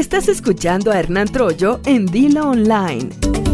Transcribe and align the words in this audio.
Estás 0.00 0.28
escuchando 0.28 0.90
a 0.90 0.98
Hernán 0.98 1.28
Troyo 1.28 1.78
en 1.84 2.06
Dilo 2.06 2.48
Online. 2.48 3.49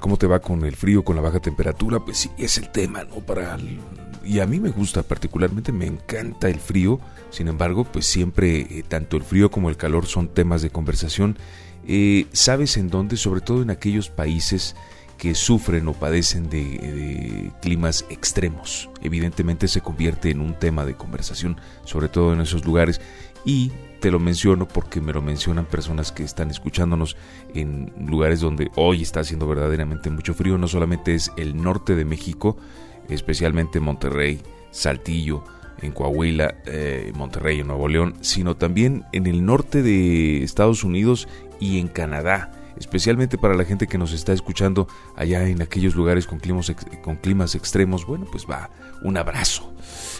¿Cómo 0.00 0.16
te 0.16 0.26
va 0.26 0.40
con 0.40 0.64
el 0.64 0.76
frío, 0.76 1.02
con 1.04 1.16
la 1.16 1.22
baja 1.22 1.40
temperatura? 1.40 2.00
Pues 2.00 2.18
sí, 2.18 2.30
es 2.38 2.58
el 2.58 2.70
tema, 2.70 3.04
¿no? 3.04 3.16
Para 3.16 3.56
y 4.24 4.40
a 4.40 4.46
mí 4.46 4.60
me 4.60 4.70
gusta 4.70 5.02
particularmente, 5.02 5.72
me 5.72 5.86
encanta 5.86 6.48
el 6.48 6.60
frío. 6.60 7.00
Sin 7.30 7.48
embargo, 7.48 7.84
pues 7.84 8.06
siempre 8.06 8.60
eh, 8.60 8.84
tanto 8.86 9.16
el 9.16 9.24
frío 9.24 9.50
como 9.50 9.68
el 9.68 9.76
calor 9.76 10.06
son 10.06 10.28
temas 10.28 10.62
de 10.62 10.70
conversación. 10.70 11.36
Eh, 11.86 12.26
¿Sabes 12.32 12.76
en 12.76 12.88
dónde? 12.88 13.16
Sobre 13.16 13.40
todo 13.40 13.62
en 13.62 13.70
aquellos 13.70 14.10
países 14.10 14.76
que 15.18 15.34
sufren 15.34 15.86
o 15.88 15.92
padecen 15.92 16.50
de, 16.50 17.52
climas 17.60 18.04
extremos. 18.10 18.90
Evidentemente 19.02 19.68
se 19.68 19.80
convierte 19.80 20.30
en 20.30 20.40
un 20.40 20.58
tema 20.58 20.84
de 20.84 20.94
conversación, 20.94 21.60
sobre 21.84 22.08
todo 22.08 22.32
en 22.32 22.40
esos 22.40 22.64
lugares. 22.64 23.00
Y 23.44 23.72
te 24.00 24.10
lo 24.10 24.18
menciono 24.18 24.66
porque 24.66 25.00
me 25.00 25.12
lo 25.12 25.22
mencionan 25.22 25.64
personas 25.64 26.10
que 26.10 26.24
están 26.24 26.50
escuchándonos 26.50 27.16
en 27.54 27.92
lugares 27.98 28.40
donde 28.40 28.70
hoy 28.74 29.02
está 29.02 29.20
haciendo 29.20 29.46
verdaderamente 29.46 30.10
mucho 30.10 30.34
frío. 30.34 30.58
No 30.58 30.68
solamente 30.68 31.14
es 31.14 31.30
el 31.36 31.56
norte 31.56 31.94
de 31.94 32.04
México, 32.04 32.56
especialmente 33.08 33.80
Monterrey, 33.80 34.40
Saltillo, 34.70 35.44
en 35.80 35.92
Coahuila, 35.92 36.56
eh, 36.66 37.12
Monterrey, 37.14 37.60
en 37.60 37.68
Nuevo 37.68 37.88
León, 37.88 38.14
sino 38.20 38.56
también 38.56 39.04
en 39.12 39.26
el 39.26 39.44
norte 39.44 39.82
de 39.82 40.42
Estados 40.42 40.84
Unidos 40.84 41.28
y 41.60 41.78
en 41.78 41.88
Canadá 41.88 42.50
especialmente 42.76 43.38
para 43.38 43.54
la 43.54 43.64
gente 43.64 43.86
que 43.86 43.98
nos 43.98 44.12
está 44.12 44.32
escuchando 44.32 44.88
allá 45.14 45.46
en 45.46 45.62
aquellos 45.62 45.94
lugares 45.94 46.26
con 46.26 46.40
con 47.02 47.16
climas 47.16 47.54
extremos, 47.54 48.06
bueno, 48.06 48.26
pues 48.30 48.46
va 48.50 48.70
un 49.02 49.16
abrazo 49.16 49.71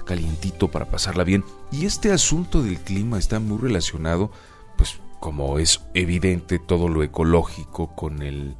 calientito 0.05 0.69
para 0.69 0.87
pasarla 0.87 1.25
bien. 1.25 1.45
Y 1.71 1.87
este 1.87 2.13
asunto 2.13 2.63
del 2.63 2.79
clima 2.79 3.19
está 3.19 3.41
muy 3.41 3.59
relacionado, 3.59 4.31
pues 4.77 4.99
como 5.21 5.59
es 5.59 5.81
evidente, 5.95 6.59
todo 6.59 6.89
lo 6.89 7.03
ecológico 7.03 7.95
con 7.95 8.23
el, 8.23 8.57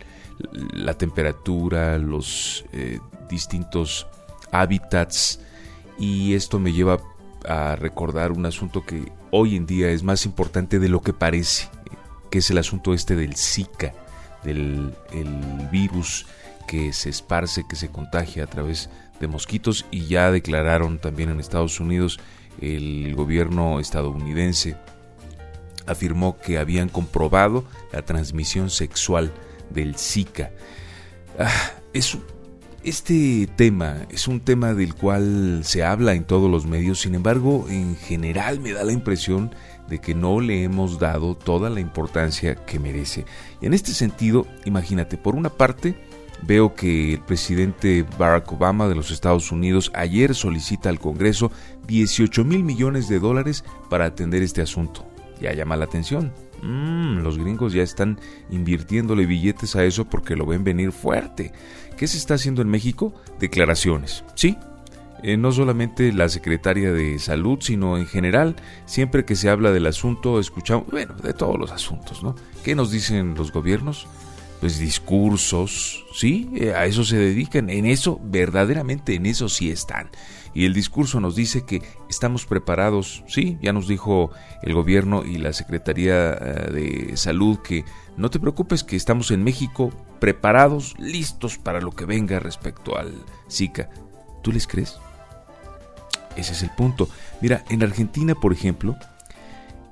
la 0.73 0.95
temperatura, 0.95 1.99
los 1.99 2.65
eh, 2.73 3.01
distintos 3.29 4.07
hábitats. 4.51 5.41
Y 5.99 6.35
esto 6.35 6.59
me 6.59 6.73
lleva 6.73 6.99
a 7.49 7.77
recordar 7.77 8.33
un 8.33 8.47
asunto 8.47 8.85
que 8.85 9.13
hoy 9.31 9.57
en 9.57 9.67
día 9.67 9.91
es 9.91 10.03
más 10.03 10.27
importante 10.27 10.79
de 10.79 10.89
lo 10.89 11.01
que 11.01 11.13
parece 11.13 11.69
que 12.33 12.39
es 12.39 12.51
el 12.51 12.57
asunto 12.57 12.95
este 12.95 13.15
del 13.15 13.37
Zika, 13.37 13.93
del 14.43 14.95
el 15.13 15.69
virus 15.71 16.27
que 16.67 16.93
se 16.93 17.11
esparce, 17.11 17.65
que 17.69 17.77
se 17.77 17.89
contagia 17.89 18.45
a 18.45 18.47
través 18.47 18.91
de 19.21 19.29
mosquitos 19.29 19.87
y 19.91 20.07
ya 20.07 20.31
declararon 20.31 20.99
también 20.99 21.31
en 21.31 21.41
Estados 21.41 21.81
Unidos 21.81 22.19
el 22.61 23.15
gobierno 23.15 23.81
estadounidense 23.81 24.77
afirmó 25.87 26.39
que 26.39 26.59
habían 26.59 26.89
comprobado 26.89 27.65
la 27.93 28.03
transmisión 28.03 28.71
sexual 28.71 29.33
del 29.71 29.97
Zika. 29.97 30.51
Ah, 31.39 31.73
este 32.85 33.49
tema 33.57 34.07
es 34.11 34.29
un 34.29 34.41
tema 34.41 34.75
del 34.75 34.95
cual 34.95 35.61
se 35.65 35.85
habla 35.85 36.15
en 36.15 36.25
todos 36.25 36.51
los 36.51 36.67
medios, 36.67 37.01
sin 37.01 37.15
embargo, 37.15 37.67
en 37.69 37.97
general 37.97 38.61
me 38.61 38.73
da 38.73 38.85
la 38.85 38.93
impresión 38.93 39.55
de 39.89 40.01
que 40.01 40.15
no 40.15 40.41
le 40.41 40.63
hemos 40.63 40.99
dado 40.99 41.35
toda 41.37 41.71
la 41.71 41.81
importancia 41.81 42.55
que 42.55 42.79
merece. 42.79 43.25
Y 43.61 43.67
en 43.67 43.75
este 43.75 43.93
sentido, 43.93 44.47
imagínate, 44.65 45.17
por 45.17 45.35
una 45.35 45.51
parte, 45.51 45.95
veo 46.43 46.75
que 46.75 47.15
el 47.15 47.21
presidente 47.21 48.05
Barack 48.19 48.53
Obama 48.53 48.89
de 48.89 48.95
los 48.95 49.11
Estados 49.11 49.53
Unidos 49.53 49.91
ayer 49.95 50.35
solicita 50.35 50.89
al 50.89 50.99
Congreso 50.99 51.51
18 51.87 52.45
mil 52.45 52.65
millones 52.65 53.09
de 53.09 53.21
dólares 53.21 53.65
para 53.91 54.07
atender 54.07 54.43
este 54.43 54.63
asunto. 54.63 55.07
Ya 55.41 55.53
llama 55.53 55.77
la 55.77 55.85
atención. 55.85 56.33
Mm, 56.63 57.19
los 57.19 57.39
gringos 57.39 57.73
ya 57.73 57.83
están 57.83 58.21
invirtiéndole 58.51 59.27
billetes 59.27 59.75
a 59.75 59.85
eso 59.85 60.05
porque 60.05 60.37
lo 60.37 60.47
ven 60.47 60.65
venir 60.65 60.93
fuerte. 60.93 61.53
¿Qué 61.97 62.07
se 62.07 62.19
está 62.19 62.35
haciendo 62.35 62.63
en 62.63 62.69
México? 62.69 63.13
Declaraciones. 63.41 64.25
Sí, 64.35 64.57
eh, 65.23 65.37
no 65.37 65.53
solamente 65.53 66.13
la 66.13 66.29
secretaria 66.29 66.93
de 66.93 67.19
salud, 67.21 67.59
sino 67.61 67.97
en 67.97 68.07
general, 68.07 68.57
siempre 68.87 69.25
que 69.25 69.37
se 69.37 69.49
habla 69.49 69.71
del 69.71 69.87
asunto, 69.87 70.41
escuchamos, 70.41 70.87
bueno, 70.91 71.15
de 71.15 71.33
todos 71.33 71.59
los 71.59 71.71
asuntos, 71.71 72.25
¿no? 72.25 72.35
¿Qué 72.65 72.75
nos 72.75 72.91
dicen 72.91 73.35
los 73.37 73.53
gobiernos? 73.53 74.09
Pues 74.63 74.79
discursos, 74.79 76.05
¿sí? 76.15 76.49
Eh, 76.55 76.73
a 76.73 76.87
eso 76.87 77.03
se 77.03 77.17
dedican, 77.17 77.69
en 77.69 77.85
eso, 77.85 78.21
verdaderamente 78.23 79.17
en 79.17 79.27
eso 79.27 79.49
sí 79.49 79.73
están. 79.73 80.09
Y 80.55 80.67
el 80.67 80.73
discurso 80.73 81.19
nos 81.19 81.35
dice 81.35 81.65
que 81.65 81.83
estamos 82.09 82.47
preparados, 82.47 83.25
sí, 83.27 83.59
ya 83.61 83.73
nos 83.73 83.89
dijo 83.89 84.31
el 84.63 84.73
gobierno 84.73 85.25
y 85.25 85.39
la 85.39 85.53
Secretaría 85.53 86.35
eh, 86.35 86.71
de 86.71 87.17
Salud 87.17 87.59
que 87.59 87.85
no 88.17 88.31
te 88.31 88.39
preocupes 88.39 88.85
que 88.85 88.95
estamos 88.95 89.33
en 89.33 89.43
México 89.43 89.93
preparados, 90.21 90.95
listos 90.97 91.59
para 91.59 91.81
lo 91.81 91.91
que 91.91 92.05
venga 92.05 92.39
respecto 92.39 92.97
al 92.97 93.13
Zika. 93.51 93.91
¿Tú 94.45 94.53
les 94.53 94.69
crees? 94.69 94.97
Ese 96.37 96.53
es 96.53 96.63
el 96.63 96.71
punto. 96.71 97.09
Mira, 97.41 97.65
en 97.69 97.83
Argentina, 97.83 98.37
por 98.37 98.53
ejemplo, 98.53 98.97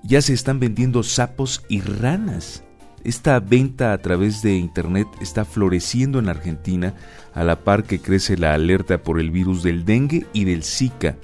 ya 0.05 0.23
se 0.23 0.33
están 0.33 0.61
vendiendo 0.61 1.03
sapos 1.03 1.65
y 1.69 1.81
ranas. 1.81 2.63
Esta 3.03 3.41
venta 3.41 3.93
a 3.93 3.99
través 3.99 4.43
de 4.43 4.57
Internet 4.57 5.09
está 5.21 5.45
floreciendo 5.45 6.19
en 6.19 6.29
Argentina 6.29 6.95
a 7.33 7.45
la 7.45 7.61
par 7.61 7.85
que 7.85 8.01
crece 8.01 8.37
la 8.37 8.53
alerta 8.53 9.03
por 9.03 9.19
el 9.19 9.31
virus 9.31 9.63
del 9.63 9.85
dengue 9.85 10.27
y 10.33 10.45
del 10.45 10.63
Zika. 10.63 11.17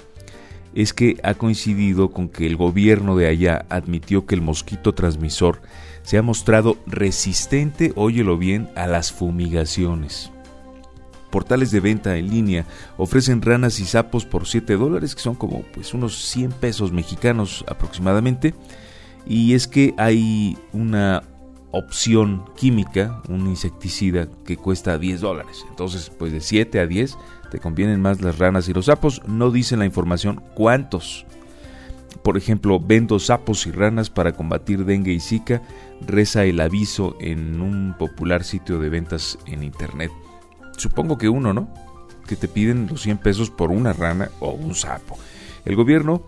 Es 0.74 0.92
que 0.92 1.18
ha 1.22 1.34
coincidido 1.34 2.10
con 2.10 2.28
que 2.28 2.46
el 2.46 2.56
gobierno 2.56 3.16
de 3.16 3.28
allá 3.28 3.66
admitió 3.68 4.26
que 4.26 4.34
el 4.34 4.42
mosquito 4.42 4.94
transmisor 4.94 5.60
se 6.02 6.18
ha 6.18 6.22
mostrado 6.22 6.78
resistente, 6.86 7.92
óyelo 7.96 8.38
bien, 8.38 8.68
a 8.74 8.86
las 8.86 9.12
fumigaciones 9.12 10.30
portales 11.36 11.70
de 11.70 11.80
venta 11.80 12.16
en 12.16 12.30
línea 12.30 12.64
ofrecen 12.96 13.42
ranas 13.42 13.78
y 13.80 13.84
sapos 13.84 14.24
por 14.24 14.46
7 14.46 14.74
dólares, 14.76 15.14
que 15.14 15.20
son 15.20 15.34
como 15.34 15.60
pues 15.74 15.92
unos 15.92 16.16
100 16.30 16.52
pesos 16.52 16.92
mexicanos 16.92 17.62
aproximadamente. 17.68 18.54
Y 19.26 19.52
es 19.52 19.66
que 19.66 19.92
hay 19.98 20.56
una 20.72 21.22
opción 21.76 22.44
química, 22.56 23.22
un 23.28 23.46
insecticida 23.46 24.28
que 24.44 24.56
cuesta 24.56 24.98
10 24.98 25.20
dólares. 25.20 25.64
Entonces, 25.68 26.10
pues 26.18 26.32
de 26.32 26.40
7 26.40 26.80
a 26.80 26.86
10 26.86 27.16
te 27.50 27.58
convienen 27.58 28.00
más 28.00 28.20
las 28.20 28.38
ranas 28.38 28.68
y 28.68 28.72
los 28.72 28.86
sapos. 28.86 29.22
No 29.26 29.50
dicen 29.50 29.78
la 29.78 29.86
información 29.86 30.42
cuántos. 30.54 31.26
Por 32.22 32.36
ejemplo, 32.36 32.80
vendo 32.80 33.18
sapos 33.18 33.66
y 33.66 33.70
ranas 33.70 34.10
para 34.10 34.32
combatir 34.32 34.84
dengue 34.84 35.12
y 35.12 35.20
zika, 35.20 35.62
reza 36.06 36.44
el 36.44 36.60
aviso 36.60 37.16
en 37.20 37.60
un 37.60 37.94
popular 37.98 38.42
sitio 38.42 38.78
de 38.78 38.88
ventas 38.88 39.38
en 39.46 39.62
internet 39.62 40.10
supongo 40.76 41.18
que 41.18 41.28
uno, 41.28 41.52
¿no? 41.52 41.68
Que 42.26 42.36
te 42.36 42.48
piden 42.48 42.86
los 42.90 43.02
100 43.02 43.18
pesos 43.18 43.50
por 43.50 43.70
una 43.70 43.92
rana 43.92 44.30
o 44.40 44.50
un 44.50 44.74
sapo. 44.74 45.18
El 45.64 45.76
gobierno 45.76 46.22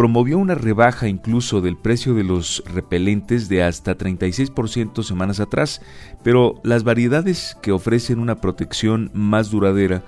promovió 0.00 0.38
una 0.38 0.54
rebaja 0.54 1.08
incluso 1.08 1.60
del 1.60 1.76
precio 1.76 2.14
de 2.14 2.24
los 2.24 2.64
repelentes 2.64 3.50
de 3.50 3.62
hasta 3.62 3.98
36% 3.98 5.02
semanas 5.02 5.40
atrás, 5.40 5.82
pero 6.24 6.58
las 6.64 6.84
variedades 6.84 7.54
que 7.60 7.70
ofrecen 7.70 8.18
una 8.18 8.36
protección 8.36 9.10
más 9.12 9.50
duradera 9.50 10.02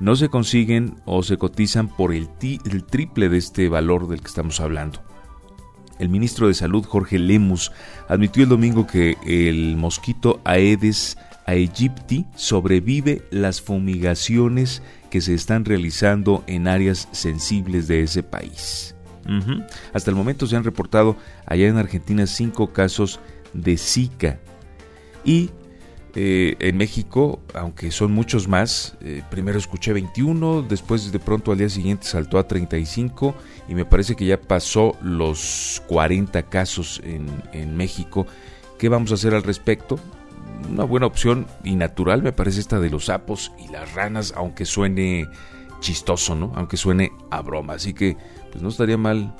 no 0.00 0.16
se 0.16 0.30
consiguen 0.30 0.94
o 1.04 1.22
se 1.22 1.36
cotizan 1.36 1.88
por 1.88 2.14
el, 2.14 2.30
el 2.40 2.84
triple 2.84 3.28
de 3.28 3.36
este 3.36 3.68
valor 3.68 4.08
del 4.08 4.22
que 4.22 4.28
estamos 4.28 4.60
hablando. 4.60 5.02
El 5.98 6.08
ministro 6.08 6.48
de 6.48 6.54
Salud, 6.54 6.82
Jorge 6.86 7.18
Lemus, 7.18 7.70
admitió 8.08 8.44
el 8.44 8.48
domingo 8.48 8.86
que 8.86 9.18
el 9.26 9.76
mosquito 9.76 10.40
Aedes 10.44 11.18
aegypti 11.44 12.24
sobrevive 12.34 13.20
las 13.30 13.60
fumigaciones 13.60 14.80
que 15.10 15.20
se 15.20 15.34
están 15.34 15.66
realizando 15.66 16.44
en 16.46 16.66
áreas 16.66 17.10
sensibles 17.12 17.88
de 17.88 18.04
ese 18.04 18.22
país. 18.22 18.94
Hasta 19.92 20.10
el 20.10 20.16
momento 20.16 20.46
se 20.46 20.56
han 20.56 20.64
reportado 20.64 21.16
allá 21.46 21.68
en 21.68 21.76
Argentina 21.76 22.26
cinco 22.26 22.72
casos 22.72 23.20
de 23.52 23.76
Zika. 23.76 24.38
Y 25.24 25.50
eh, 26.14 26.56
en 26.58 26.76
México, 26.76 27.40
aunque 27.54 27.90
son 27.90 28.12
muchos 28.12 28.46
más, 28.46 28.96
eh, 29.00 29.22
primero 29.30 29.58
escuché 29.58 29.92
21, 29.92 30.62
después 30.62 31.10
de 31.10 31.18
pronto 31.18 31.52
al 31.52 31.58
día 31.58 31.68
siguiente 31.68 32.06
saltó 32.06 32.38
a 32.38 32.46
35 32.46 33.34
y 33.68 33.74
me 33.74 33.84
parece 33.84 34.14
que 34.14 34.26
ya 34.26 34.40
pasó 34.40 34.96
los 35.02 35.82
40 35.88 36.42
casos 36.44 37.00
en, 37.04 37.26
en 37.52 37.76
México 37.76 38.26
¿Qué 38.78 38.88
vamos 38.88 39.12
a 39.12 39.14
hacer 39.14 39.34
al 39.34 39.42
respecto? 39.42 39.98
Una 40.70 40.84
buena 40.84 41.06
opción 41.06 41.46
y 41.62 41.76
natural 41.76 42.22
me 42.22 42.32
parece 42.32 42.60
esta 42.60 42.80
de 42.80 42.90
los 42.90 43.06
sapos 43.06 43.52
y 43.58 43.68
las 43.68 43.94
ranas, 43.94 44.34
aunque 44.36 44.64
suene 44.64 45.26
chistoso, 45.84 46.34
¿no? 46.34 46.50
Aunque 46.56 46.78
suene 46.78 47.12
a 47.30 47.42
broma. 47.42 47.74
Así 47.74 47.92
que, 47.92 48.16
pues 48.50 48.62
no 48.62 48.70
estaría 48.70 48.96
mal 48.96 49.36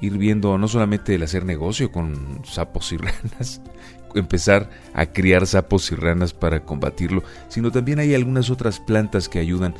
ir 0.00 0.16
viendo 0.16 0.56
no 0.56 0.68
solamente 0.68 1.14
el 1.14 1.22
hacer 1.24 1.44
negocio 1.44 1.90
con 1.90 2.40
sapos 2.44 2.92
y 2.92 2.96
ranas, 2.96 3.60
empezar 4.14 4.70
a 4.94 5.06
criar 5.06 5.46
sapos 5.46 5.90
y 5.90 5.96
ranas 5.96 6.32
para 6.32 6.64
combatirlo, 6.64 7.22
sino 7.48 7.70
también 7.70 7.98
hay 7.98 8.14
algunas 8.14 8.50
otras 8.50 8.78
plantas 8.78 9.28
que 9.28 9.40
ayudan. 9.40 9.74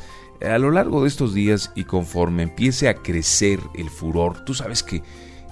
A 0.45 0.57
lo 0.57 0.71
largo 0.71 1.03
de 1.03 1.07
estos 1.07 1.33
días 1.33 1.71
y 1.75 1.85
conforme 1.85 2.43
empiece 2.43 2.89
a 2.89 2.95
crecer 2.95 3.59
el 3.73 3.89
furor, 3.89 4.43
tú 4.43 4.53
sabes 4.53 4.83
que 4.83 5.01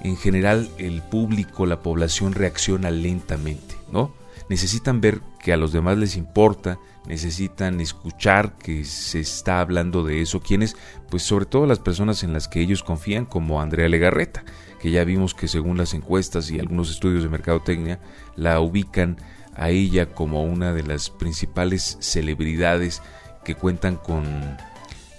en 0.04 0.18
general 0.18 0.70
el 0.78 1.02
público, 1.02 1.66
la 1.66 1.82
población 1.82 2.34
reacciona 2.34 2.92
lentamente, 2.92 3.76
¿no? 3.92 4.19
Necesitan 4.50 5.00
ver 5.00 5.22
que 5.40 5.54
a 5.54 5.58
los 5.58 5.72
demás 5.72 5.98
les 5.98 6.16
importa, 6.16 6.80
necesitan 7.06 7.80
escuchar 7.80 8.58
que 8.58 8.84
se 8.84 9.20
está 9.20 9.62
hablando 9.62 10.04
de 10.04 10.22
eso. 10.22 10.42
¿Quiénes? 10.42 10.76
Pues 11.10 11.22
sobre 11.22 11.46
todo 11.46 11.68
las 11.68 11.80
personas 11.80 12.24
en 12.24 12.34
las 12.34 12.48
que 12.48 12.60
ellos 12.60 12.82
confían, 12.82 13.26
como 13.26 13.62
Andrea 13.62 13.88
Legarreta, 13.88 14.44
que 14.82 14.90
ya 14.90 15.04
vimos 15.04 15.36
que 15.36 15.48
según 15.48 15.78
las 15.78 15.94
encuestas 15.94 16.50
y 16.50 16.60
algunos 16.60 16.90
estudios 16.90 17.22
de 17.22 17.30
mercadotecnia, 17.30 18.00
la 18.36 18.60
ubican 18.60 19.18
a 19.56 19.70
ella 19.70 20.08
como 20.08 20.44
una 20.44 20.74
de 20.74 20.84
las 20.84 21.12
principales 21.12 21.98
celebridades 22.00 23.04
que 23.44 23.56
cuentan 23.56 23.98
con 23.98 24.24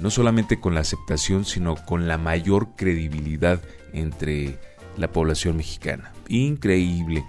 no 0.00 0.11
solamente 0.11 0.59
con 0.59 0.75
la 0.75 0.81
aceptación, 0.81 1.44
sino 1.44 1.77
con 1.77 2.09
la 2.09 2.19
mayor 2.19 2.71
credibilidad 2.75 3.61
entre 3.93 4.59
la 4.97 5.12
población 5.12 5.56
mexicana. 5.59 6.12
Increíble 6.29 7.25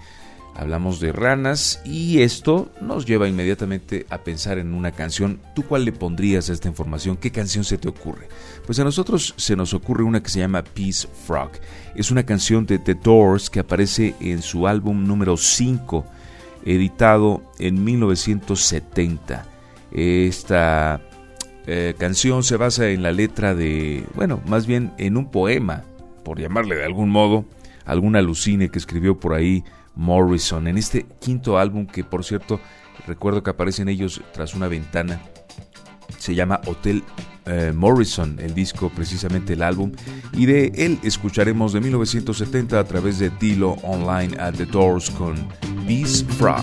hablamos 0.54 1.00
de 1.00 1.12
ranas 1.12 1.80
y 1.84 2.20
esto 2.20 2.70
nos 2.80 3.06
lleva 3.06 3.28
inmediatamente 3.28 4.06
a 4.10 4.18
pensar 4.18 4.58
en 4.58 4.74
una 4.74 4.92
canción. 4.92 5.40
¿Tú 5.54 5.64
cuál 5.64 5.84
le 5.84 5.92
pondrías 5.92 6.50
a 6.50 6.52
esta 6.52 6.68
información? 6.68 7.16
¿Qué 7.16 7.30
canción 7.30 7.64
se 7.64 7.78
te 7.78 7.88
ocurre? 7.88 8.28
Pues 8.66 8.78
a 8.78 8.84
nosotros 8.84 9.34
se 9.36 9.56
nos 9.56 9.74
ocurre 9.74 10.04
una 10.04 10.22
que 10.22 10.30
se 10.30 10.40
llama 10.40 10.62
Peace 10.62 11.08
Frog. 11.26 11.50
Es 11.94 12.10
una 12.10 12.24
canción 12.24 12.66
de 12.66 12.78
The 12.78 12.94
Doors 12.94 13.50
que 13.50 13.60
aparece 13.60 14.14
en 14.20 14.42
su 14.42 14.66
álbum 14.66 15.06
número 15.06 15.36
5, 15.36 16.04
editado 16.64 17.42
en 17.58 17.82
1970. 17.82 19.46
Esta 19.90 21.00
eh, 21.66 21.94
canción 21.98 22.42
se 22.42 22.56
basa 22.56 22.88
en 22.88 23.02
la 23.02 23.12
letra 23.12 23.54
de, 23.54 24.04
bueno, 24.14 24.40
más 24.46 24.66
bien 24.66 24.92
en 24.98 25.16
un 25.16 25.30
poema, 25.30 25.84
por 26.24 26.40
llamarle 26.40 26.76
de 26.76 26.84
algún 26.84 27.10
modo, 27.10 27.44
alguna 27.84 28.20
alucine 28.20 28.68
que 28.68 28.78
escribió 28.78 29.18
por 29.18 29.34
ahí 29.34 29.64
Morrison, 29.94 30.66
en 30.66 30.78
este 30.78 31.06
quinto 31.20 31.58
álbum 31.58 31.86
que 31.86 32.04
por 32.04 32.24
cierto 32.24 32.60
recuerdo 33.06 33.42
que 33.42 33.50
aparecen 33.50 33.88
ellos 33.88 34.20
tras 34.32 34.54
una 34.54 34.68
ventana, 34.68 35.20
se 36.18 36.34
llama 36.34 36.60
Hotel 36.66 37.02
eh, 37.46 37.72
Morrison, 37.74 38.38
el 38.38 38.54
disco 38.54 38.90
precisamente 38.94 39.54
el 39.54 39.62
álbum, 39.62 39.92
y 40.32 40.46
de 40.46 40.72
él 40.76 40.98
escucharemos 41.02 41.72
de 41.72 41.80
1970 41.80 42.78
a 42.78 42.84
través 42.84 43.18
de 43.18 43.30
Dilo 43.30 43.72
Online 43.82 44.38
at 44.40 44.54
the 44.54 44.66
Doors 44.66 45.10
con 45.10 45.34
Beast 45.86 46.30
Frog. 46.32 46.62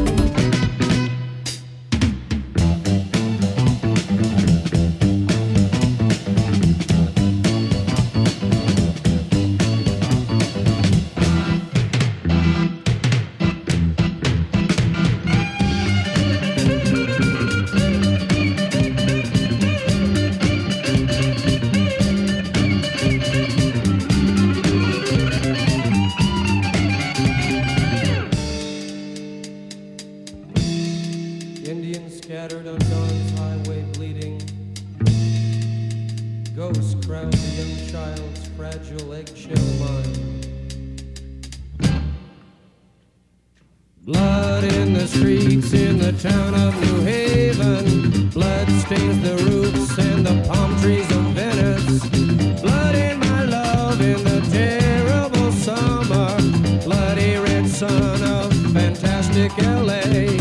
streets 45.51 45.73
in 45.73 45.97
the 45.97 46.13
town 46.13 46.53
of 46.55 46.73
New 46.79 47.01
Haven. 47.01 48.29
Blood 48.29 48.69
stains 48.69 49.21
the 49.21 49.35
roofs 49.43 49.97
and 49.97 50.25
the 50.25 50.47
palm 50.47 50.77
trees 50.79 51.09
of 51.11 51.23
Venice. 51.35 52.61
Blood 52.61 52.95
in 52.95 53.19
my 53.19 53.43
love 53.43 53.99
in 54.01 54.23
the 54.23 54.39
terrible 54.49 55.51
summer. 55.51 56.37
Bloody 56.85 57.35
red 57.37 57.67
sun 57.67 58.23
of 58.23 58.53
fantastic 58.71 59.51
LA. 59.57 60.40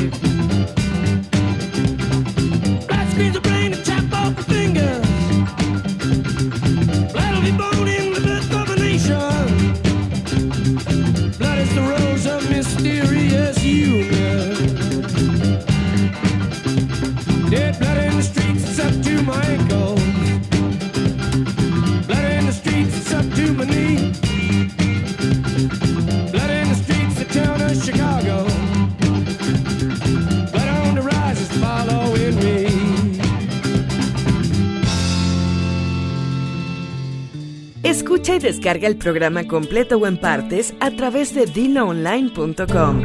Escucha 37.90 38.36
y 38.36 38.38
descarga 38.38 38.86
el 38.86 38.96
programa 38.96 39.46
completo 39.48 39.96
o 39.96 40.06
en 40.06 40.16
partes 40.16 40.74
a 40.80 40.90
través 40.90 41.34
de 41.34 41.46
diloonline.com. 41.46 43.02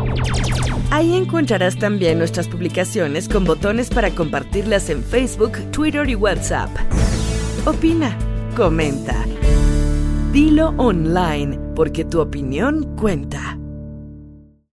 Ahí 0.91 1.15
encontrarás 1.15 1.77
también 1.77 2.17
nuestras 2.19 2.47
publicaciones 2.47 3.27
con 3.27 3.45
botones 3.45 3.89
para 3.89 4.11
compartirlas 4.11 4.89
en 4.89 5.03
Facebook, 5.03 5.53
Twitter 5.71 6.09
y 6.09 6.15
WhatsApp. 6.15 6.69
Opina, 7.65 8.17
comenta. 8.55 9.34
Dilo 10.35 10.73
online, 10.75 11.57
porque 11.77 12.03
tu 12.03 12.19
opinión 12.19 12.93
cuenta. 12.97 13.57